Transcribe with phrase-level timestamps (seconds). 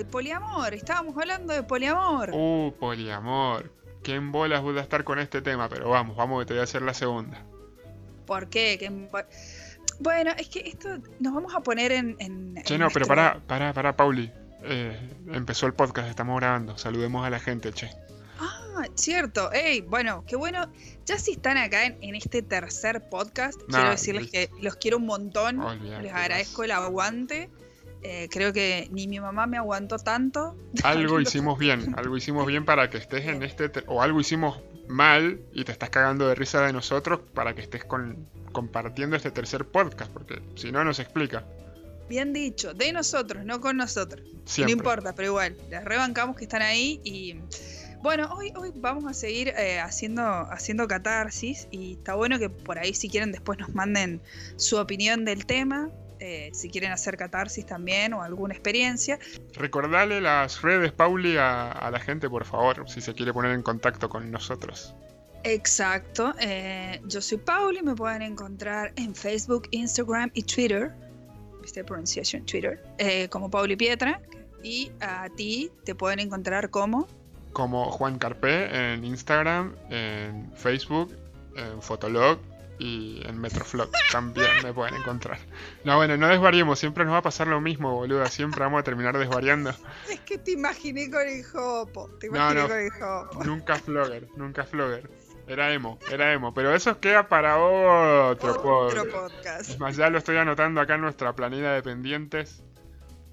[0.00, 0.72] de poliamor.
[0.72, 2.30] Estábamos hablando de poliamor.
[2.32, 3.70] Uh, poliamor.
[4.02, 5.68] ¿Qué en bolas voy a estar con este tema?
[5.68, 7.44] Pero vamos, vamos que te voy a hacer la segunda.
[8.26, 8.76] ¿Por qué?
[8.78, 9.18] ¿Qué en bo-
[9.98, 10.88] Bueno, es que esto
[11.18, 12.16] nos vamos a poner en.
[12.18, 14.32] en Che, en no, pero pará, pará, pará, Pauli.
[14.62, 14.98] Eh,
[15.32, 16.78] empezó el podcast, estamos grabando.
[16.78, 17.90] Saludemos a la gente, che.
[18.38, 19.52] Ah, cierto.
[19.52, 20.72] Ey, bueno, qué bueno.
[21.04, 25.04] Ya si están acá en, en este tercer podcast, quiero decirles que los quiero un
[25.06, 25.60] montón.
[26.00, 27.50] Les agradezco el aguante.
[28.02, 30.56] Eh, creo que ni mi mamá me aguantó tanto.
[30.84, 33.68] Algo hicimos bien, algo hicimos bien para que estés en este...
[33.68, 37.60] te- O algo hicimos mal y te estás cagando de risa de nosotros para que
[37.60, 41.44] estés con, compartiendo este tercer podcast, porque si no, no se explica.
[42.08, 44.26] Bien dicho, de nosotros, no con nosotros.
[44.46, 44.74] Siempre.
[44.74, 47.36] No importa, pero igual, les rebancamos que están ahí y
[48.02, 52.78] bueno, hoy, hoy vamos a seguir eh, haciendo, haciendo catarsis y está bueno que por
[52.78, 54.20] ahí si quieren después nos manden
[54.56, 55.90] su opinión del tema,
[56.20, 59.18] eh, si quieren hacer catarsis también o alguna experiencia.
[59.54, 63.62] Recordale las redes, Pauli, a, a la gente, por favor, si se quiere poner en
[63.62, 64.94] contacto con nosotros.
[65.42, 70.92] Exacto, eh, yo soy Pauli, me pueden encontrar en Facebook, Instagram y Twitter,
[71.62, 71.82] ¿viste?
[71.82, 74.20] Pronunciation Twitter, eh, como Pauli Pietra.
[74.62, 77.08] Y a ti te pueden encontrar como
[77.54, 81.16] Como Juan Carpé en Instagram, en Facebook,
[81.56, 82.38] en Fotolog
[82.80, 83.90] y en Metroflog.
[84.10, 85.38] También me pueden encontrar.
[85.84, 88.26] No, bueno, no desvariemos, siempre nos va a pasar lo mismo, boluda.
[88.26, 89.70] Siempre vamos a terminar desvariando.
[90.10, 92.08] Es que te imaginé con el jopo.
[92.18, 92.68] Te No, imaginé no.
[92.68, 93.44] con el jopo.
[93.44, 95.10] Nunca flogger, nunca flogger.
[95.46, 96.54] Era emo, era emo.
[96.54, 98.52] Pero eso queda para otro,
[98.86, 99.78] Otro podcast.
[99.78, 102.62] más, ya lo estoy anotando acá en nuestra planilla de pendientes.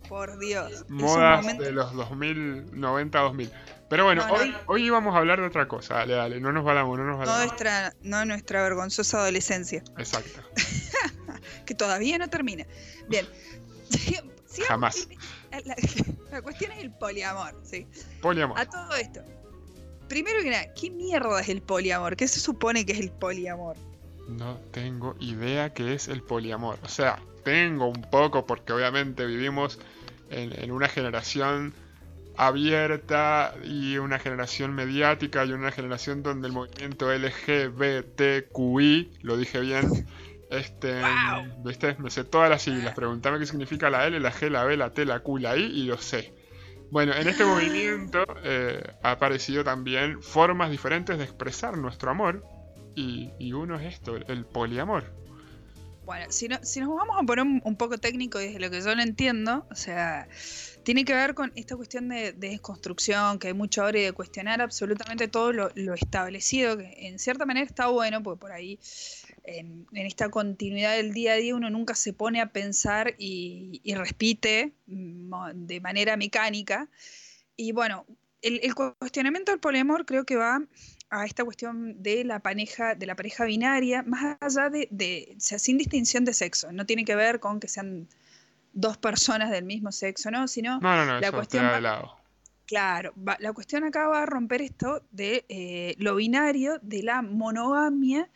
[0.09, 0.85] Por Dios.
[0.89, 3.51] Modas momento- de los 2090-2000.
[3.89, 4.57] Pero bueno, No, no, hoy, no.
[4.67, 5.95] hoy íbamos a hablar de otra cosa.
[5.95, 7.45] Dale, dale, no nos valamos, no nos No valamos.
[7.45, 10.41] nuestra, no nuestra vergonzosa adolescencia, Exacto.
[11.65, 12.65] que todavía no termina.
[13.07, 13.25] Bien.
[13.89, 14.67] Sigamos.
[14.67, 15.07] Jamás.
[15.65, 15.75] La,
[16.31, 17.87] la cuestión es el poliamor, sí.
[18.21, 18.59] Poliamor.
[18.59, 19.21] A todo esto.
[20.09, 22.15] Primero que nada, ¿qué mierda es el poliamor?
[22.15, 23.75] ¿Qué se supone que es el poliamor?
[24.27, 26.77] No tengo idea qué es el poliamor.
[26.83, 29.79] O sea, tengo un poco porque obviamente vivimos
[30.29, 31.73] en, en una generación
[32.37, 40.05] abierta y una generación mediática y una generación donde el movimiento LGBTQI, lo dije bien,
[40.49, 41.63] este, Wow.
[41.65, 41.95] ¿viste?
[41.99, 42.93] Me sé todas las siglas.
[42.93, 45.63] Preguntame qué significa la L, la G, la B, la T, la Q, la I
[45.63, 46.33] y lo sé.
[46.91, 52.43] Bueno, en este movimiento eh, ha aparecido también formas diferentes de expresar nuestro amor
[52.95, 55.03] y, y uno es esto, el poliamor.
[56.07, 58.95] Bueno, si, no- si nos vamos a poner un, poco técnico desde lo que yo
[58.95, 60.29] no entiendo, o sea,
[60.83, 64.13] tiene que ver con esta cuestión de, de desconstrucción, que hay mucho ahora y de
[64.13, 68.79] cuestionar absolutamente todo lo, establecido, que en cierta manera está bueno, porque por ahí
[69.43, 73.93] en, esta continuidad del día a día uno nunca se pone a pensar y, y
[73.95, 76.87] repite mm, de manera mecánica.
[77.57, 78.05] Y bueno,
[78.41, 80.61] el, el cuestionamiento del poliamor creo que va
[81.09, 85.39] a esta cuestión de la pareja, de la pareja binaria, más allá de, de- o
[85.39, 86.71] sea, sin distinción de sexo.
[86.71, 88.07] No tiene que ver con que sean
[88.73, 90.47] dos personas del mismo sexo, ¿no?
[90.47, 92.11] Sino, No, no, no, La eso cuestión va- de lado.
[92.65, 97.21] claro, va- la cuestión acá va a romper esto de eh, lo binario, de la
[97.21, 98.29] monogamia,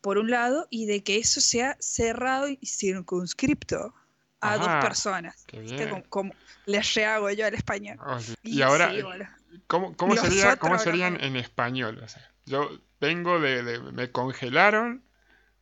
[0.00, 3.94] por un lado, y de que eso sea cerrado y circunscripto
[4.40, 5.46] a Ajá, dos personas.
[5.76, 6.32] Como, como
[6.66, 7.98] les rehago yo al español.
[8.06, 8.34] Oh, sí.
[8.42, 9.28] Y Y ahora, sí, bueno.
[9.68, 12.00] ¿Cómo, cómo, sería, cómo serían en español?
[12.04, 12.70] O sea, yo
[13.00, 15.04] vengo de, de- Me congelaron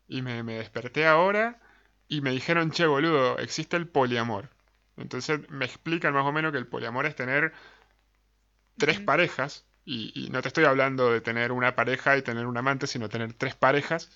[0.08, 1.60] y me, me desperté ahora
[2.08, 4.50] y me dijeron, che, boludo, existe el poliamor.
[4.98, 7.52] Entonces me explican más o menos que el poliamor es tener
[8.78, 12.56] tres parejas, y, y no te estoy hablando de tener una pareja y tener un
[12.56, 14.10] amante, sino tener tres parejas,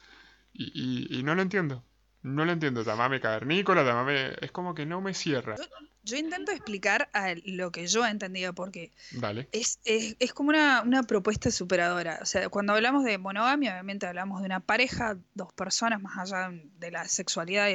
[0.52, 1.84] y, y- y no lo entiendo.
[2.22, 2.82] No lo entiendo.
[2.82, 4.34] Llamame cavernícola, llamame...
[4.40, 5.56] Es como que no me cierra.
[6.02, 9.48] Yo intento explicar a lo que yo he entendido, porque Dale.
[9.52, 12.18] es, es, es como una, una propuesta superadora.
[12.22, 16.50] O sea, cuando hablamos de monogamia, obviamente hablamos de una pareja, dos personas, más allá
[16.78, 17.68] de la sexualidad.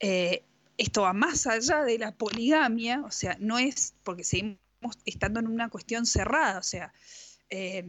[0.00, 0.44] eh,
[0.76, 4.58] esto va más allá de la poligamia, o sea, no es porque seguimos
[5.04, 6.92] estando en una cuestión cerrada, o sea,
[7.50, 7.84] eh,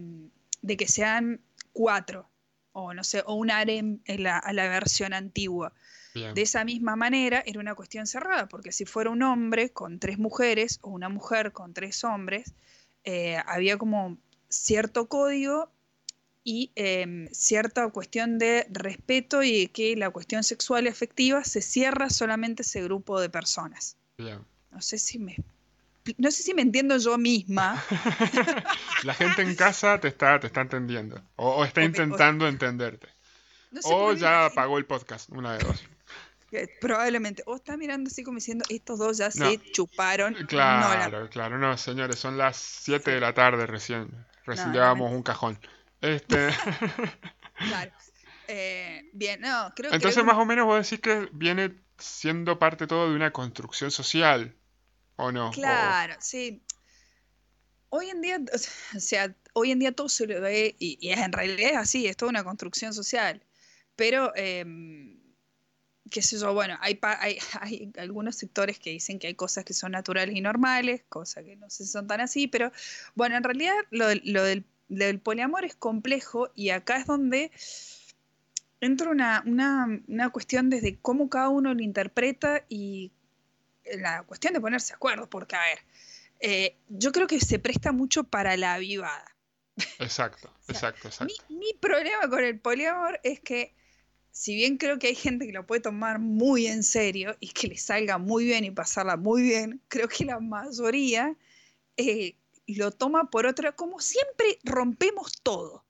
[0.61, 1.41] de que sean
[1.73, 2.29] cuatro,
[2.73, 5.73] o no sé, o un harem en la, a la versión antigua.
[6.15, 6.33] Bien.
[6.33, 10.17] De esa misma manera era una cuestión cerrada, porque si fuera un hombre con tres
[10.17, 12.53] mujeres o una mujer con tres hombres,
[13.03, 14.17] eh, había como
[14.49, 15.69] cierto código
[16.45, 22.09] y eh, cierta cuestión de respeto y que la cuestión sexual y afectiva se cierra
[22.09, 23.97] solamente ese grupo de personas.
[24.17, 24.39] Bien.
[24.71, 25.35] No sé si me,
[26.17, 27.83] no sé si me entiendo yo misma.
[29.03, 31.21] La gente en casa te está, te está entendiendo.
[31.35, 33.07] O, o está O te- o- intentando entenderte.
[33.71, 35.83] No sé O ya apagó el podcast, una de dos.
[36.79, 37.43] Probablemente.
[37.45, 40.33] O está mirando así como diciendo, estos dos ya se chuparon.
[40.47, 44.09] Claro, claro, no, señores, son las 7 de la tarde recién.
[44.45, 45.59] Recién llevamos un cajón.
[46.01, 46.49] Este.
[47.57, 47.91] claro.
[48.47, 53.09] Eh, bien, no, creo Entonces, más o menos, vos decís que viene siendo parte todo
[53.09, 54.55] de una construcción social,
[55.15, 55.49] ¿o no?
[55.49, 56.61] Claro, sí.
[57.89, 61.31] Hoy en día, o sea, hoy en día todo se lo ve, y, y en
[61.31, 63.41] realidad es así, es toda una construcción social.
[63.95, 64.63] Pero, eh,
[66.09, 69.73] qué sé yo, bueno, hay, hay, hay, algunos sectores que dicen que hay cosas que
[69.73, 72.71] son naturales y normales, cosas que no si son tan así, pero
[73.15, 77.51] bueno, en realidad lo, lo del, del, poliamor es complejo y acá es donde
[78.81, 83.11] entra una, una, una, cuestión desde cómo cada uno lo interpreta y
[83.99, 85.79] la cuestión de ponerse de acuerdo, porque a ver,
[86.39, 89.35] eh, yo creo que se presta mucho para la avivada.
[89.99, 91.33] Exacto, exacto, exacto.
[91.49, 93.73] Mi, mi problema con el poliamor es que
[94.35, 97.69] si bien creo que hay gente que lo puede tomar muy en serio y que
[97.69, 101.37] le salga muy bien y pasarla muy bien, creo que la mayoría
[101.95, 102.35] eh,
[102.67, 105.85] lo toma por otra, como siempre rompemos todo.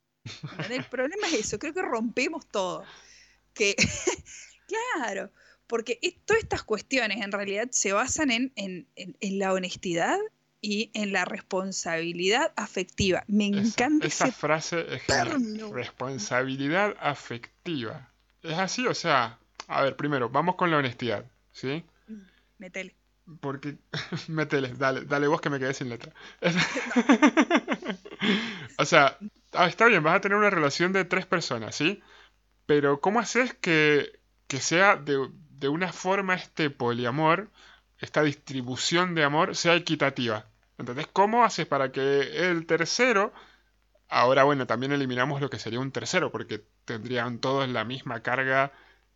[0.69, 2.83] El problema es eso, creo que rompemos todo.
[3.55, 3.75] Que,
[4.93, 5.31] claro,
[5.65, 10.19] porque todas estas cuestiones en realidad se basan en, en, en, la honestidad
[10.61, 13.23] y en la responsabilidad afectiva.
[13.27, 18.11] Me encanta esa frase es responsabilidad afectiva.
[18.45, 21.83] Es así, o sea, a ver, primero, vamos con la honestidad, ¿sí?
[22.07, 22.21] Mm,
[22.59, 22.95] metele.
[23.39, 23.77] Porque,
[24.27, 26.13] metele, dale, dale vos que me quedé sin letra.
[28.77, 29.17] o sea,
[29.53, 32.03] ah, está bien, vas a tener una relación de tres personas, ¿sí?
[32.67, 37.49] Pero ¿cómo haces que, que sea de, de una forma este poliamor,
[37.97, 40.45] esta distribución de amor, sea equitativa?
[40.77, 41.07] ¿Entendés?
[41.07, 43.33] ¿Cómo haces para que el tercero
[44.15, 48.71] Ahora, bueno, también eliminamos lo que sería un tercero, porque tendrían todos la misma carga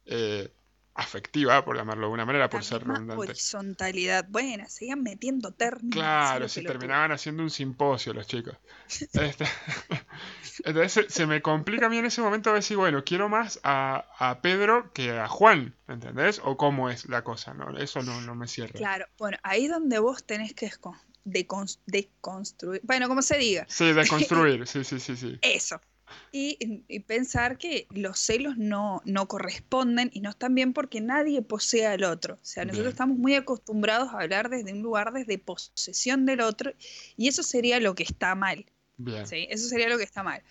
[0.05, 0.51] eh,
[0.93, 3.15] afectiva, por llamarlo de alguna manera, por ser redundante.
[3.15, 5.95] Horizontalidad, bueno, sigan metiendo términos.
[5.95, 8.57] Claro, si terminaban haciendo un simposio los chicos.
[9.13, 9.45] Este,
[10.65, 14.41] entonces se, me complica a mí en ese momento decir, bueno, quiero más a, a,
[14.41, 16.41] Pedro que a Juan, ¿entendés?
[16.43, 17.77] O cómo es la cosa, ¿no?
[17.77, 18.73] Eso no, no me cierra.
[18.73, 20.65] Claro, bueno, ahí donde vos tenés que
[21.31, 21.45] de,
[22.21, 23.65] construir, bueno, como se diga.
[23.69, 25.39] Sí, de construir, sí, sí, sí, sí.
[25.41, 25.79] Eso.
[26.31, 31.85] Y, pensar que los celos no, no corresponden y no están bien porque nadie posee
[31.85, 32.35] al otro.
[32.35, 36.73] O sea, nosotros estamos muy acostumbrados a hablar desde un lugar desde posesión del otro
[37.15, 38.65] y eso sería lo que está mal.
[38.97, 39.27] Bien.
[39.27, 39.47] ¿sí?
[39.49, 40.41] Eso sería lo que está mal.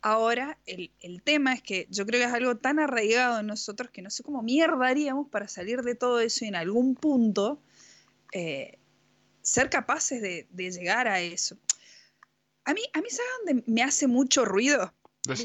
[0.00, 3.90] Ahora, el, el, tema es que yo creo que es algo tan arraigado en nosotros
[3.90, 7.60] que no sé cómo mierda haríamos para salir de todo eso y en algún punto
[8.32, 8.78] eh,
[9.48, 11.56] ser capaces de, llegar a eso.
[12.64, 14.92] A mí, a mí, ¿sabes dónde me hace mucho ruido?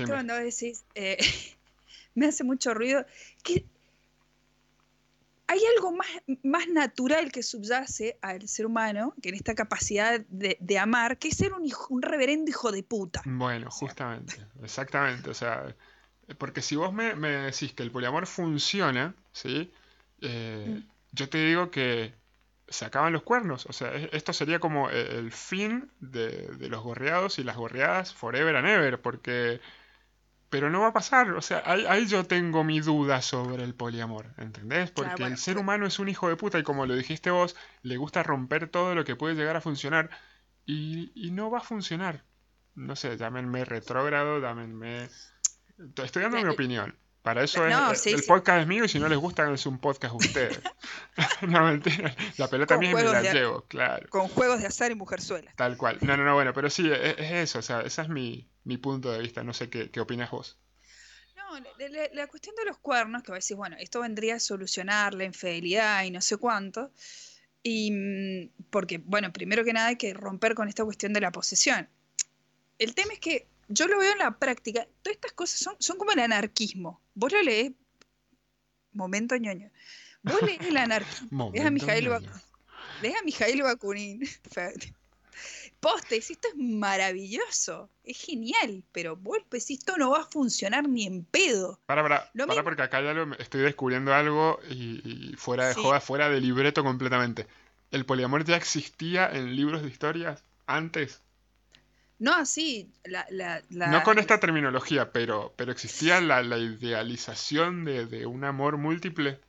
[0.06, 1.18] Cuando decís, eh,
[2.16, 3.06] me hace mucho ruido,
[3.44, 3.66] que
[5.48, 6.08] hay algo más,
[6.42, 11.38] más natural que subyace al ser humano, que en esta capacidad de, amar, que es
[11.38, 13.22] ser un, hijo, un reverendo hijo de puta.
[13.26, 15.30] Bueno, justamente, exactamente.
[15.30, 15.76] O sea,
[16.38, 19.72] porque si vos me, decís que el poliamor funciona, ¿sí?
[20.22, 20.90] Eh, mm.
[21.12, 22.14] Yo te digo que
[22.68, 23.66] se acaban los cuernos.
[23.68, 28.56] O sea, esto sería como e, el fin de, los gorreados y las gorreadas forever
[28.56, 29.62] and ever, porque...
[30.50, 34.36] Pero no va a pasar, o sea, ahí, yo tengo mi duda sobre el poliamor,
[34.38, 34.92] ¿entendés?
[34.92, 37.98] Porque el ser humano es un hijo de puta y como lo dijiste vos, le
[37.98, 40.12] gusta romper todo lo que puede llegar a funcionar
[40.64, 42.24] y, y no va a funcionar.
[42.76, 45.10] No sé, llámenme retrógrado, llámenme...
[45.98, 46.96] Estoy dando mi opinión.
[47.24, 50.14] Para eso es, el podcast es mío y si no les gusta es un podcast
[50.14, 50.60] ustedes.
[51.42, 52.14] no, mentira.
[52.38, 54.10] La pelota mía me la llevo, claro.
[54.10, 55.54] Con juegos de azar y mujerzuela.
[55.56, 56.00] Tal cual.
[56.02, 57.60] No, no, no, bueno, pero sí, es, eso.
[57.60, 59.42] O sea, ese es mi, mi, punto de vista.
[59.42, 60.60] No sé qué, qué opinas vos.
[61.38, 64.40] No, la, la, cuestión de los cuernos, que va a decir, bueno, esto vendría a
[64.42, 66.92] solucionar la infidelidad y no sé cuánto.
[67.62, 71.32] Y mm, porque, bueno, primero que nada hay que romper con esta cuestión de la
[71.32, 71.88] posesión.
[72.80, 75.98] El tema es que yo lo veo en la práctica, todas estas cosas son, son
[75.98, 77.02] como el anarquismo.
[77.16, 77.72] Vos lo lees,
[78.92, 79.72] momento ñoño,
[80.22, 82.10] vos lees el anarquismo, lees a Mijail,
[83.02, 84.22] lees a Mijail Bakunin,
[85.80, 91.06] poste, esto es maravilloso, es genial, pero vos decís, esto no va a funcionar ni
[91.06, 91.80] en pedo.
[91.86, 96.30] Para, para, para porque acá ya lo, estoy descubriendo algo y, fuera de joda, fuera
[96.30, 97.48] de libreto completamente.
[97.92, 101.22] ¿El poliamor ya existía en libros de historias antes?
[102.24, 108.78] No, sí, la, No con esta terminología, pero, pero existía la, idealización de, un amor
[108.78, 109.42] múltiple.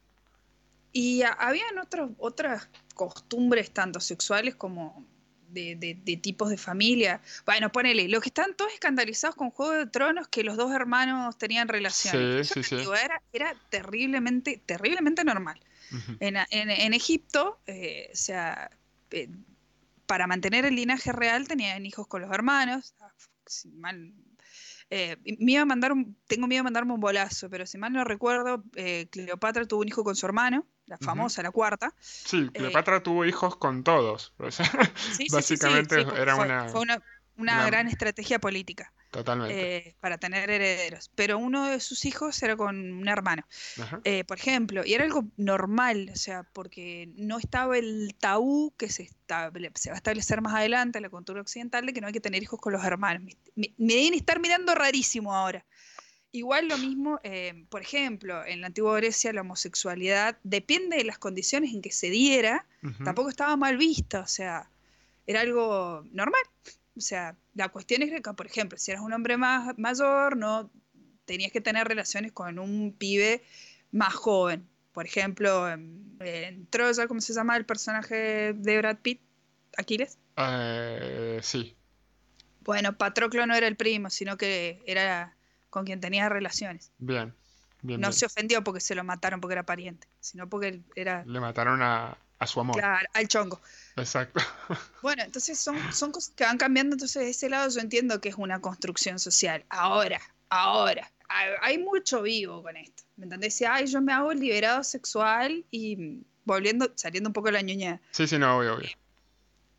[0.90, 1.76] Y habían
[2.18, 5.06] otras costumbres, tanto sexuales como
[5.50, 7.20] de, tipos de familia.
[7.46, 11.38] Bueno, ponele, los que están todos escandalizados con Juego de Tronos, que los dos hermanos
[11.38, 12.48] tenían relaciones.
[12.48, 12.84] Sí, sí, sí.
[13.32, 15.60] era, terriblemente, terriblemente normal.
[16.18, 18.68] en, Egipto, eh, o sea,
[19.12, 19.28] eh,
[20.06, 22.94] para mantener el linaje real tenían hijos con los hermanos.
[23.72, 24.12] Mal,
[24.90, 25.92] eh, me iba a mandar
[26.26, 29.88] tengo miedo de mandarme un bolazo, pero si mal no recuerdo, eh, Cleopatra tuvo un
[29.88, 31.94] hijo con su hermano, la famosa, la cuarta.
[32.00, 34.34] Sí, Cleopatra tuvo hijos con todos.
[35.30, 37.02] básicamente era una,
[37.36, 38.92] una, gran estrategia política.
[39.14, 39.76] Totalmente.
[39.76, 41.08] Eh, para tener herederos.
[41.14, 43.46] Pero uno de sus hijos era con un hermano,
[44.02, 48.88] eh, por ejemplo, y era algo normal, o sea, porque no estaba el tabú que
[48.88, 52.12] se, se va a establecer más adelante en la cultura occidental de que no hay
[52.12, 53.32] que tener hijos con los hermanos.
[53.54, 55.64] Me, deben estar mirando rarísimo ahora.
[56.32, 61.18] Igual lo mismo, eh, por ejemplo, en la antigua Grecia la homosexualidad, depende de las
[61.18, 62.66] condiciones en que se diera,
[63.04, 64.68] tampoco estaba mal vista, o sea,
[65.24, 66.42] era algo normal.
[66.96, 70.70] O sea, la cuestión es que, por ejemplo, si eras un hombre más mayor, no
[71.24, 73.42] tenías que tener relaciones con un pibe
[73.90, 74.68] más joven.
[74.92, 79.20] Por ejemplo, en, Troya, ¿cómo se llama el personaje de Brad Pitt?
[79.76, 80.18] ¿Aquiles?
[80.36, 81.76] Eh, sí.
[82.60, 85.36] Bueno, Patroclo no era el primo, sino que era
[85.70, 86.92] con quien tenía relaciones.
[86.98, 87.34] Bien.
[87.82, 91.24] bien no se ofendió porque se lo mataron porque era pariente, sino porque era...
[91.26, 92.76] Le mataron a, a su amor.
[92.76, 93.60] Claro, al chongo.
[93.96, 94.40] Exacto.
[95.02, 98.30] Bueno, entonces son, son cosas que van cambiando, entonces de ese lado yo entiendo que
[98.30, 99.64] es una construcción social.
[99.68, 101.10] Ahora, ahora,
[101.60, 103.02] hay mucho vivo con esto.
[103.16, 103.54] ¿Me entendés?
[103.54, 107.62] Si, ay, yo me hago el liberado sexual y volviendo, saliendo un poco de la
[107.62, 108.00] ñoña.
[108.12, 108.88] Sí, sí, no, obvio, obvio.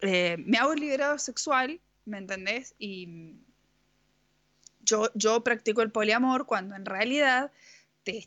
[0.02, 2.76] Eh, me hago el liberado sexual, ¿me entendés?
[2.78, 3.34] Y
[4.82, 7.52] yo, yo practico el poliamor cuando en realidad
[8.04, 8.26] te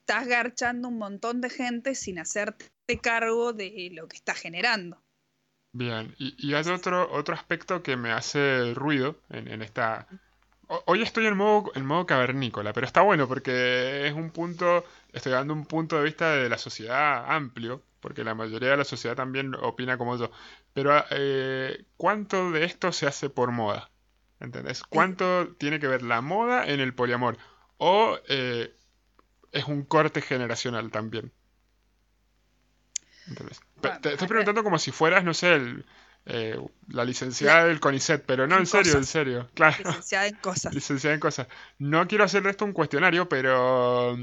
[0.00, 2.66] estás garchando un montón de gente sin hacerte
[3.00, 5.02] cargo de lo que está generando.
[5.72, 10.08] Bien, y, hay otro, otro aspecto que me hace ruido en, esta...
[10.86, 15.32] Hoy estoy en modo, en modo cavernícola, pero está bueno porque es un punto, estoy
[15.32, 19.16] dando un punto de vista de la sociedad amplio, porque la mayoría de la sociedad
[19.16, 20.30] también opina como yo.
[20.72, 23.90] Pero eh, ¿cuánto de esto se hace por moda?
[24.40, 24.82] ¿Entendés?
[24.82, 27.36] ¿Cuánto tiene que ver la moda en el poliamor?
[27.76, 28.74] ¿O eh,
[29.52, 31.32] es un corte generacional también?
[34.00, 35.58] Te, estoy preguntando como si fueras, no sé,
[36.26, 39.48] eh, la licenciada del CONICET, pero no, en serio, en serio.
[39.54, 39.76] Claro.
[39.78, 40.74] Licenciada en cosas.
[40.74, 41.46] Licenciada en cosas.
[41.78, 44.16] No quiero hacer de esto un cuestionario, pero,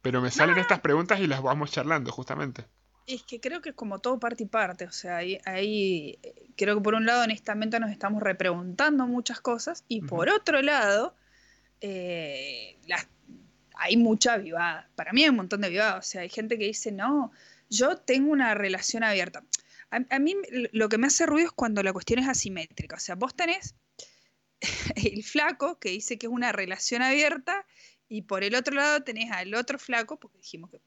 [0.00, 2.64] pero me salen estas preguntas y las vamos charlando, justamente.
[3.06, 6.18] Es que creo que es como todo parte y parte, o sea, ahí,
[6.56, 11.14] creo que por un lado honestamente nos estamos repreguntando muchas cosas y por otro lado
[11.80, 12.76] eh,
[13.76, 14.88] hay mucha vivada.
[14.96, 17.30] Para mí hay un montón de vivada, o sea, hay gente que dice, no,
[17.68, 19.44] yo tengo una relación abierta.
[19.90, 20.34] A, mí
[20.72, 22.96] lo que me hace ruido es cuando la cuestión es asimétrica.
[22.96, 23.74] O sea, vos tenés
[24.96, 27.66] el flaco que dice que es una relación abierta
[28.08, 30.80] y por el otro lado tenés al otro flaco, porque dijimos que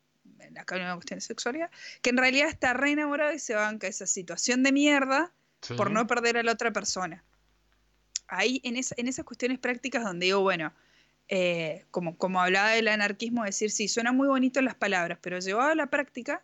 [0.57, 1.69] acá hay una cuestión de sexualidad,
[2.01, 5.33] que en realidad está re enamorado y se banca esa situación de mierda
[5.75, 7.23] por no perder a la otra persona.
[8.27, 10.73] Ahí, en, en esas cuestiones prácticas donde digo, bueno,
[11.31, 15.69] eh, como, como hablaba del anarquismo, decir, sí, suena muy bonito las palabras, pero llevado
[15.69, 16.43] a la práctica,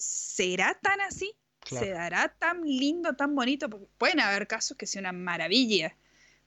[0.00, 1.36] ¿será tan así?
[1.66, 3.68] ¿Se dará tan lindo, tan bonito?
[3.68, 5.94] Porque pueden haber casos que sea una maravilla,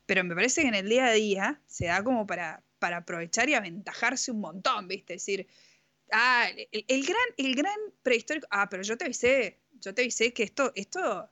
[0.06, 3.48] pero me parece que en el día a día se da como para, para aprovechar
[3.48, 5.14] y aventajarse un montón, ¿viste?
[5.14, 5.48] Es decir,
[6.12, 10.44] ah, el, gran, el gran prehistórico, ah, pero yo te avisé, yo te avisé que
[10.44, 11.30] esto, esto,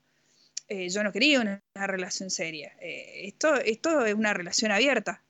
[0.67, 5.23] eh, yo no quería una, relación seria, eh, esto, esto es una relación abierta.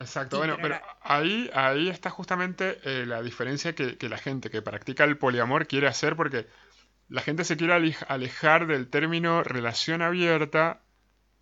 [0.00, 5.04] Exacto, bueno, pero ahí, ahí está justamente eh, la diferencia que, la gente que practica
[5.04, 6.46] el poliamor quiere hacer porque
[7.08, 10.82] la gente se quiere alejar del término relación abierta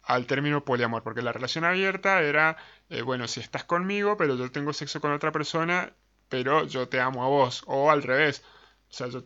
[0.02, 2.56] al término poliamor, porque la relación abierta era,
[2.90, 5.94] eh, bueno, si estás conmigo, pero yo tengo sexo con otra persona,
[6.28, 8.44] pero yo te amo a vos, o al revés,
[8.90, 9.24] o sea, yo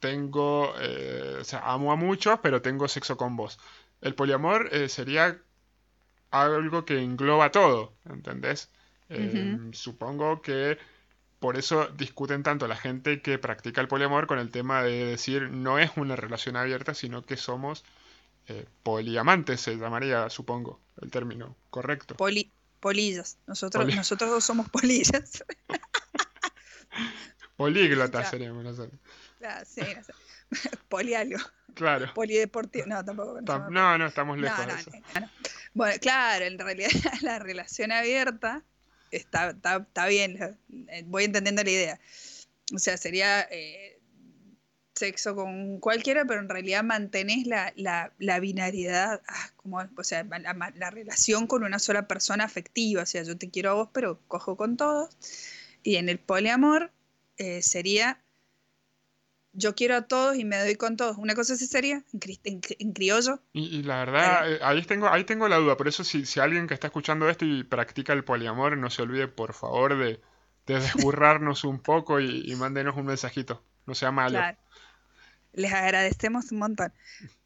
[0.00, 3.58] tengo, eh, o sea, amo a muchos, pero tengo sexo con vos.
[4.02, 5.40] El poliamor sería
[6.42, 8.70] algo que engloba todo, ¿entendés?
[9.08, 10.78] Em, supongo que
[11.38, 15.50] por eso discuten tanto la gente que practica el poliamor con el tema de decir
[15.50, 17.84] no es una relación abierta, sino que somos
[18.48, 22.16] eh, poliamantes, se llamaría, supongo, el término correcto.
[22.16, 22.50] Poli
[22.80, 23.38] polillas.
[23.46, 25.42] Nosotros, nosotros dos somos polillas.
[27.56, 29.00] Políglotas seríamos nosotros.
[29.42, 29.80] Ah, sí,
[30.88, 31.38] Polialgo.
[31.74, 32.12] Claro.
[32.14, 32.86] Polideportivo.
[32.86, 33.40] No, tampoco.
[33.70, 34.66] No, no, estamos lejos.
[34.66, 34.90] de eso.
[35.74, 36.90] Bueno, claro, en realidad
[37.22, 38.64] la relación abierta
[39.10, 42.00] está, está, bien, eh, voy entendiendo la idea.
[42.74, 43.94] O sea, sería, eh,
[44.94, 50.90] sexo con cualquiera, pero en realidad mantenés la, la, binariedad, ah, como, o sea, la,
[50.90, 54.56] relación con una sola persona afectiva, o sea, yo te quiero a vos, pero cojo
[54.56, 55.10] con todos.
[55.82, 56.92] Y en el poliamor
[57.38, 58.22] eh, sería,
[59.54, 61.16] yo quiero a todos y me doy con todos.
[61.16, 62.02] Una cosa así sería,
[62.44, 63.40] en, criollo.
[63.52, 66.66] Y, la verdad, eh, ahí tengo, ahí tengo la duda, por eso si, si alguien
[66.66, 70.20] que está escuchando esto y practica el poliamor, no se olvide, por favor, de,
[70.66, 73.62] de desburrarnos un poco y, y mándenos un mensajito.
[73.86, 74.38] No sea malo.
[74.38, 74.58] Claro
[75.54, 76.92] les agradecemos un montón.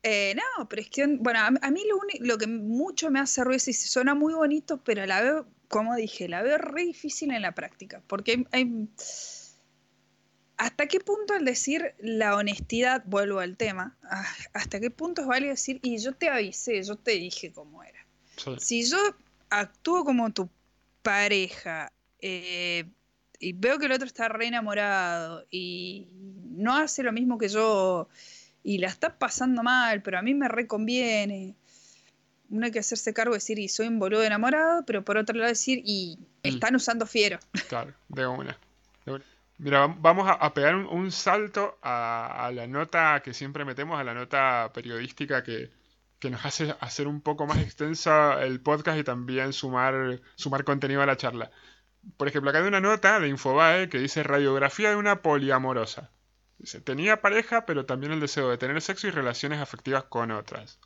[0.03, 3.57] Eh, no, pero es que, bueno, a, mí lo, lo, que mucho me hace ruido
[3.57, 7.43] es que suena muy bonito, pero la veo, como dije, la veo re difícil en
[7.43, 8.89] la práctica, porque hay...
[10.59, 15.29] ¿Hasta qué punto el decir la honestidad, vuelvo al tema, ah, hasta qué punto es
[15.29, 17.99] válido decir, y yo te avisé, yo te dije cómo era?
[18.59, 18.99] Si yo
[19.51, 20.49] actúo como tu
[21.03, 22.85] pareja, eh,
[23.39, 26.09] y veo que el otro está re enamorado y
[26.51, 28.09] no hace lo mismo que yo
[28.65, 31.55] y la está pasando mal, pero a mí me reconviene.
[32.51, 35.37] Uno hay que hacerse cargo de decir, y soy un boludo enamorado, pero por otro
[35.37, 36.49] lado decir, y mm.
[36.49, 37.39] están usando fiero.
[37.69, 38.59] Claro, de una.
[39.59, 44.71] Mira, vamos a, pegar un, salto a, la nota que siempre metemos, a la nota
[44.73, 45.71] periodística que,
[46.21, 51.03] que nos hace hacer un poco más extensa el podcast y también sumar, sumar contenido
[51.03, 51.51] a la charla
[52.17, 56.11] por ejemplo, acá hay una nota de Infobae que dice radiografía de una poliamorosa.
[56.59, 60.81] Dice, tenía pareja, pero también el deseo de tener sexo y relaciones afectivas con otras.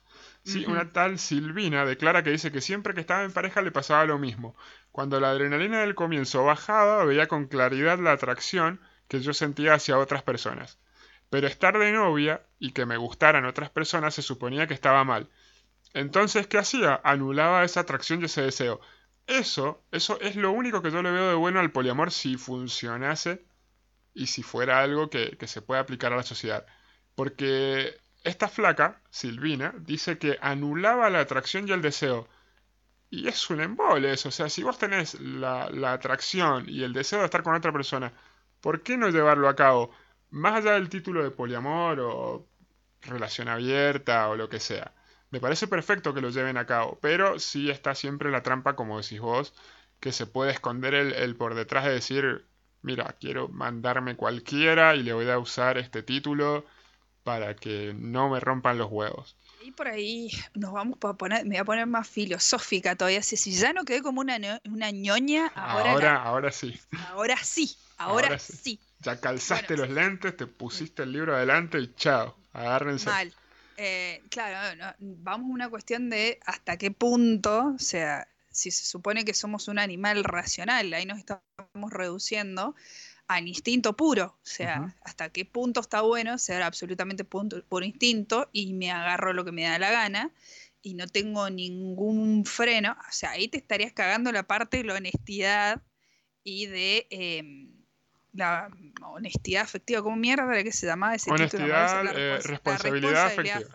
[0.44, 4.04] Sí, una tal Silvina declara que dice que siempre que estaba en pareja le pasaba
[4.04, 4.56] lo mismo.
[4.90, 9.98] Cuando la adrenalina del comienzo bajaba, veía con claridad la atracción que yo sentía hacia
[9.98, 10.78] otras personas.
[11.30, 15.30] Pero estar de novia y que me gustaran otras personas se suponía que estaba mal.
[15.94, 17.00] Entonces, ¿qué hacía?
[17.04, 18.80] Anulaba esa atracción y ese deseo.
[19.26, 23.44] Eso, eso es lo único que yo le veo de bueno al poliamor si funcionase
[24.14, 26.66] y si fuera algo que, se pueda aplicar a la sociedad.
[27.14, 32.28] Porque esta flaca, Silvina, dice que anulaba la atracción y el deseo.
[33.10, 34.28] Y es un embole eso.
[34.30, 38.12] O sea, si vos tenés la, atracción y el deseo de estar con otra persona,
[38.60, 39.90] ¿por qué no llevarlo a cabo?
[40.30, 42.48] Más allá del título de poliamor o
[43.02, 44.94] relación abierta o lo que sea.
[45.30, 49.00] Me parece perfecto que lo lleven a cabo, pero sí está siempre la trampa, como
[49.00, 49.54] decís vos,
[50.00, 52.46] que se puede esconder el, por detrás de decir,
[52.82, 56.66] mira, quiero mandarme cualquiera y le voy a usar este título
[57.22, 59.36] para que no me rompan los huevos.
[59.64, 63.22] Y por ahí nos vamos a poner, me voy a poner más filosófica todavía.
[63.22, 66.78] Si, si ya no quedé como una, una ñoña, ahora, ahora, ahora sí.
[67.08, 68.80] Ahora sí, ahora, sí.
[69.00, 73.06] Ya calzaste los lentes, te pusiste el libro adelante y chao, agárrense.
[73.08, 73.32] Mal.
[73.76, 79.24] Eh, claro, vamos a una cuestión de hasta qué punto, o sea, si se supone
[79.24, 81.42] que somos un animal racional, ahí nos estamos
[81.90, 82.74] reduciendo
[83.28, 88.74] al instinto puro, o sea, hasta qué punto está bueno ser absolutamente por instinto y
[88.74, 90.30] me agarro lo que me da la gana
[90.82, 94.94] y no tengo ningún freno, o sea, ahí te estarías cagando la parte de la
[94.94, 95.82] honestidad
[96.44, 97.06] y de...
[97.10, 97.82] Em,
[98.34, 98.70] la
[99.02, 102.18] honestidad afectiva, ¿cómo mierda era que se llamaba ese honestidad, título?
[102.18, 103.68] Eh, responsabilidad, afectiva.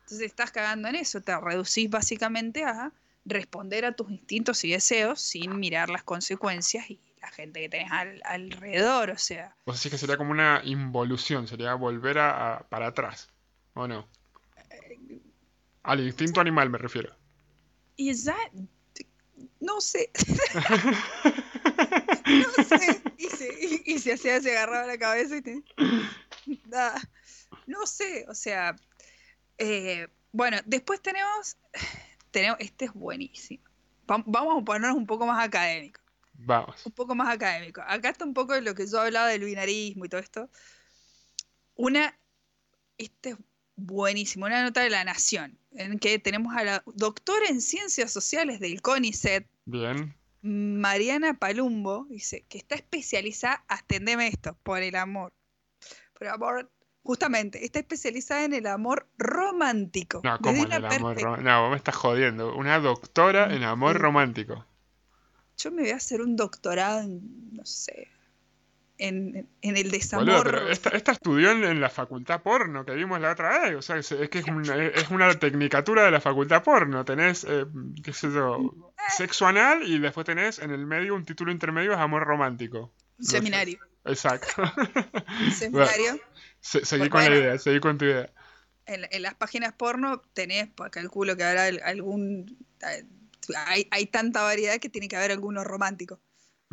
[0.00, 2.92] Entonces estás cagando en eso, te reducís básicamente a
[3.24, 7.90] responder a tus instintos y deseos sin mirar las consecuencias y la gente que tenés
[8.24, 9.56] alrededor, o sea.
[9.64, 13.28] O sea, que sería como una involución, sería volver a, para atrás,
[13.74, 14.08] ¿o no?
[14.70, 15.20] Eh,
[15.82, 17.14] Al instinto animal me refiero.
[17.96, 18.36] Y ya,
[19.60, 20.10] no sé.
[22.26, 23.02] no sé.
[23.18, 25.62] Y se, y, se hacía, se agarraba la cabeza y te...
[27.66, 28.74] No sé, o sea.
[29.58, 31.56] Eh, bueno, después tenemos.
[32.30, 33.62] tenemos este es buenísimo.
[34.06, 35.99] Vamos a ponernos un poco más académico.
[36.42, 36.84] Vamos.
[36.86, 37.82] Un poco más académico.
[37.86, 40.48] Acá está un poco de lo que yo hablaba del binarismo y todo esto.
[41.74, 42.16] Una.
[42.98, 43.36] Este es
[43.76, 44.46] buenísimo.
[44.46, 45.58] Una nota de la Nación.
[45.72, 49.46] En que tenemos a la doctora en Ciencias Sociales del CONICET.
[49.66, 50.14] Bien.
[50.42, 55.32] Mariana Palumbo dice que está especializada, atendeme esto, por el amor.
[56.14, 56.70] Por el amor,
[57.02, 60.22] justamente, está especializada en el amor romántico.
[60.24, 61.36] No, ¿cómo en el amor romántico?
[61.36, 62.56] No, vos me estás jodiendo.
[62.56, 64.64] Una doctora en amor romántico.
[65.62, 68.08] Yo me voy a hacer un doctorado en, no sé,
[69.00, 70.68] en, el desamor.
[70.70, 73.76] esta, estudió en, la facultad porno que vimos la otra vez.
[73.76, 77.04] O sea, es, que es una, tecnicatura de la facultad porno.
[77.04, 77.66] Tenés, eh,
[78.02, 81.98] qué sé yo, sexo anal y después tenés en el medio un título intermedio es
[81.98, 82.92] amor romántico.
[83.18, 83.78] seminario.
[84.04, 84.48] Exacto.
[85.54, 86.20] seminario.
[86.60, 88.30] seguí con la idea, seguí con tu idea.
[88.86, 92.58] En, las páginas porno tenés, pues calculo que habrá algún...
[93.56, 96.18] Hay, hay tanta variedad que tiene que haber algunos románticos.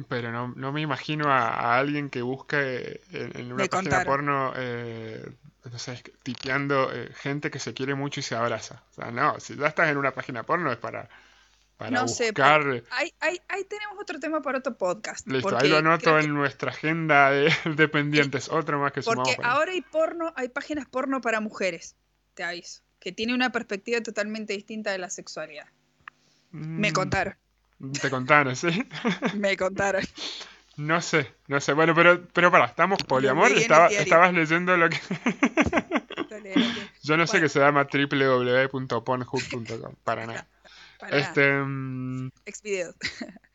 [0.09, 3.89] Pero no, no me imagino a, a alguien que busque en, en una Me página
[4.03, 4.05] contaron.
[4.05, 5.27] porno, eh,
[5.71, 8.83] no sé, tipeando eh, gente que se quiere mucho y se abraza.
[8.91, 11.09] O sea, no, si ya estás en una página porno es para,
[11.77, 12.61] para No sé, buscar.
[12.91, 15.25] Ahí, ahí, ahí tenemos otro tema para otro podcast.
[15.27, 18.49] Listo, ahí lo anoto que- en nuestra agenda de, de pendientes.
[18.49, 21.95] Otro más que sumamos Porque ahora hay porno, hay páginas porno para mujeres,
[22.35, 25.65] te aviso, que tiene una perspectiva totalmente distinta de la sexualidad.
[26.57, 27.35] Me Mm, contaron,
[28.01, 28.87] Te contaron, ¿sí?
[29.35, 30.03] me contaron.
[30.77, 31.73] No sé, no sé.
[31.73, 33.51] Bueno, pero, pero pará, ¿estamos poliamor?
[33.51, 34.99] Estaba- estabas leyendo lo que...
[37.03, 37.45] Yo no sé Bueno.
[37.45, 40.47] que se llama www.pornhub.com, para nada.
[40.99, 42.31] para nada, Este, mm,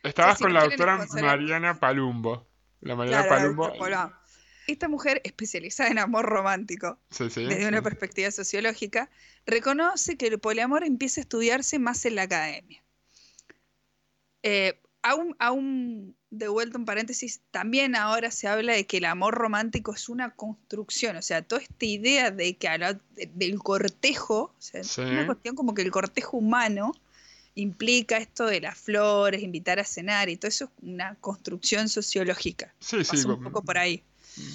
[0.02, 2.46] estabas si con la doctora Mariana Palumbo.
[2.80, 3.72] La Mariana Claro, Palumbo.
[3.78, 4.12] Polao.
[4.66, 7.44] Esta mujer especializada en amor romántico, Sí, sí.
[7.44, 9.10] desde una perspectiva sociológica,
[9.46, 12.82] reconoce que el poliamor empieza a estudiarse más en la academia.
[14.42, 19.35] Eh, aún, aún de vuelta un paréntesis, también ahora se habla de que el amor
[19.35, 24.44] romántico es una construcción, o sea, toda esta idea de que la- de- del cortejo,
[24.44, 25.02] o sea, Sí.
[25.02, 26.92] una cuestión como que el cortejo humano
[27.55, 32.72] implica esto de las flores, invitar a cenar y todo eso es una construcción sociológica.
[32.81, 34.02] Sí, sí, un poco por ahí.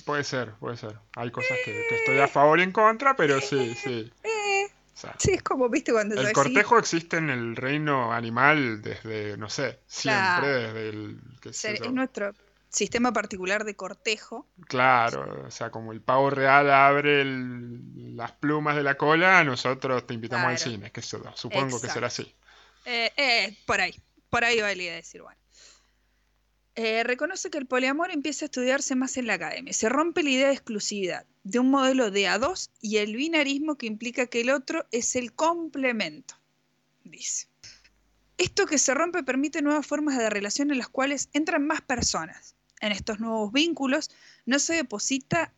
[0.06, 0.98] puede ser, puede ser.
[1.16, 4.12] Hay cosas que, que estoy a favor y en contra, pero sí, sí.
[4.98, 9.38] O sea, sí, es como, viste, cuando el cortejo existe en el reino animal desde,
[9.38, 11.20] no sé, siempre, desde el...
[11.40, 11.86] qué sé ser- yo.
[11.86, 12.34] es nuestro
[12.70, 14.48] sistema particular de cortejo.
[14.68, 20.08] Claro, o sea, como el pavo real abre el- las plumas de la cola, nosotros
[20.08, 22.34] te invitamos al cine, que eso, supongo que será así.
[22.86, 23.94] Eh, eh, por ahí,
[24.32, 25.40] por ahí va de decir, bueno.
[26.80, 29.74] Eh, reconoce que el poliamor empieza a estudiarse más en la academia.
[29.74, 33.80] Se rompe la idea de exclusividad, de un modelo de a dos y el binarismo
[33.80, 36.36] que implica que el otro es el complemento,
[37.04, 37.48] dice.
[38.38, 42.56] Esto que se rompe permite nuevas formas de relación en las cuales entran más personas.
[42.80, 44.12] En estos nuevos vínculos
[44.46, 45.52] no se deposita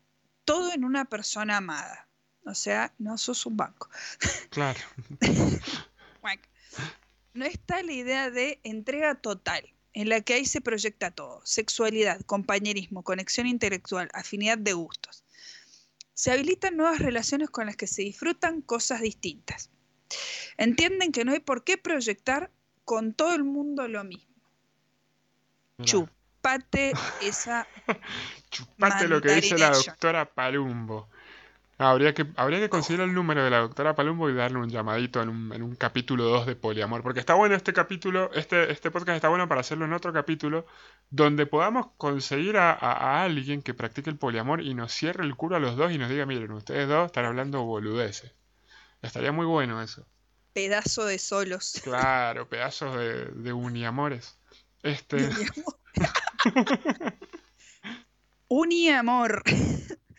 [0.46, 2.08] todo en una persona amada.
[2.46, 3.90] O sea, no sos un banco.
[4.50, 4.80] Claro.
[7.32, 9.64] No está la idea de entrega total,
[10.00, 15.26] en la que ahí se proyecta todo, sexualidad, compañerismo, conexión intelectual, afinidad de gustos.
[16.14, 19.72] Se habilitan nuevas relaciones con las que se disfrutan cosas distintas.
[20.56, 22.50] Entienden que no hay por qué proyectar
[22.86, 24.34] con todo el mundo lo mismo.
[25.80, 27.68] Mirá, Chupate esa...
[28.52, 31.10] chupate lo que dice la doctora Palumbo.
[31.82, 35.22] Habría que, habría que conseguir el número de la doctora Palumbo y darle un llamadito
[35.22, 37.02] en un, en un capítulo 2 de Poliamor.
[37.04, 40.66] Porque está bueno este capítulo, este, este podcast está bueno para hacerlo en otro capítulo,
[41.10, 45.36] donde podamos conseguir a, a- a alguien que practique el poliamor y nos cierre el
[45.38, 48.34] culo a los dos y nos diga, miren, ustedes dos están hablando boludeces.
[49.02, 50.06] Estaría muy bueno eso.
[50.52, 51.80] pedazo de solos.
[51.82, 54.38] Claro, pedazos de, de uniamores.
[54.84, 55.16] Este,
[58.50, 59.44] Uniamor.
[59.44, 59.44] Uniamor,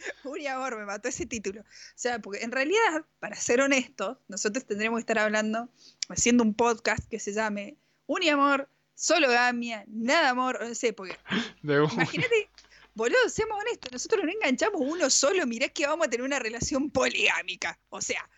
[0.76, 1.60] me mató ese título.
[1.62, 5.68] O sea, porque en realidad, para ser honestos, nosotros tendremos que estar hablando,
[6.08, 11.16] haciendo un podcast que se llame Uniamor, solo gamia, nada amor, no sé, porque
[11.62, 12.50] imagínate,
[12.94, 16.90] boludo, seamos honestos, nosotros no enganchamos uno solo, mirá que vamos a tener una relación
[16.90, 17.78] poligámica.
[17.88, 18.28] O sea,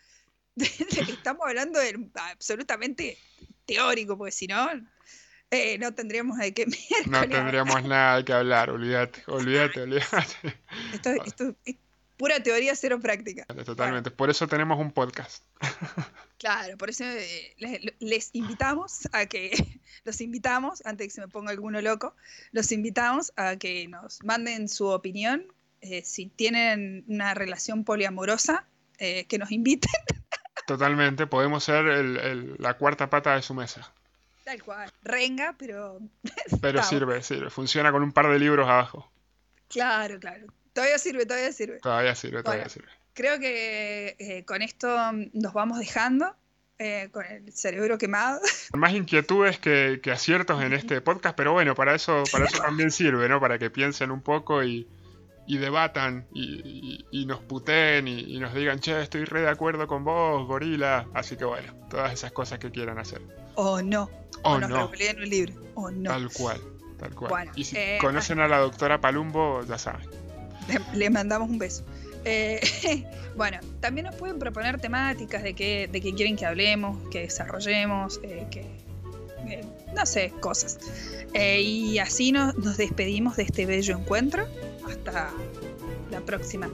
[0.55, 3.17] estamos hablando de absolutamente
[3.65, 4.69] teórico, porque si no,
[5.53, 6.65] eh, no tendríamos de qué
[7.07, 7.29] No hablar.
[7.29, 10.57] tendríamos nada que hablar, olvídate, olvídate, olvídate.
[10.93, 11.75] Esto, esto es
[12.17, 13.45] pura teoría, cero práctica.
[13.65, 14.11] Totalmente.
[14.11, 15.43] Por eso tenemos un podcast.
[16.39, 21.21] Claro, por eso eh, les, les invitamos a que, los invitamos, antes de que se
[21.21, 22.17] me ponga alguno loco,
[22.51, 25.45] los invitamos a que nos manden su opinión,
[25.79, 29.89] eh, si tienen una relación poliamorosa, eh, que nos inviten,
[30.67, 31.27] Totalmente.
[31.27, 33.92] Podemos ser el- el- la cuarta pata de su mesa.
[34.43, 35.99] Tal cual, renga, pero
[36.61, 36.87] Pero Estamos.
[36.87, 37.49] sirve, sirve.
[37.49, 39.11] Funciona con un par de libros abajo.
[39.69, 41.79] claro, claro, todavía sirve, todavía sirve.
[41.79, 42.69] Todavía sirve, todavía Bueno.
[42.73, 42.89] sirve.
[43.15, 44.89] Creo que eh, con esto
[45.33, 46.35] nos vamos dejando,
[46.79, 48.39] eh, con el cerebro quemado.
[48.73, 52.89] Más inquietudes que, que aciertos en este podcast, pero bueno, para eso, para eso también
[52.91, 53.39] sirve, ¿no?
[53.39, 54.87] Para que piensen un poco y,
[55.45, 59.49] y debatan y, y- y nos puteen y, y nos digan, che, estoy re de
[59.49, 61.05] acuerdo con vos, gorila.
[61.13, 63.21] Así que bueno, todas esas cosas que quieran hacer.
[63.55, 64.09] O no,
[64.43, 66.09] O o nos no, un libro, o no.
[66.09, 66.61] tal cual,
[66.99, 67.29] tal cual.
[67.29, 70.07] Bueno, y si eh, conocen a la doctora Palumbo, ya saben.
[70.93, 71.83] Le, mandamos un beso.
[72.25, 72.61] Eh,
[73.35, 78.19] bueno, también nos pueden proponer temáticas de qué de qué quieren que hablemos, que desarrollemos,
[78.23, 78.65] eh, que
[79.93, 80.79] no sé, cosas.
[81.33, 84.47] Y así nos, nos despedimos de este bello encuentro.
[84.87, 85.31] Hasta
[86.11, 86.69] la próxima.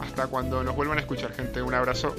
[0.00, 1.60] Hasta cuando nos vuelvan a escuchar, gente.
[1.60, 2.14] Un abrazo.